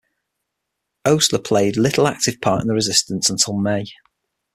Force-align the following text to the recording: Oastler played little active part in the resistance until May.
Oastler 1.05 1.45
played 1.45 1.77
little 1.77 2.07
active 2.07 2.41
part 2.41 2.61
in 2.63 2.67
the 2.67 2.73
resistance 2.73 3.29
until 3.29 3.55
May. 3.59 3.85